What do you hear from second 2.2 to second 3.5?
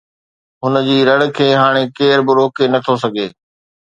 به روڪي نٿو سگهي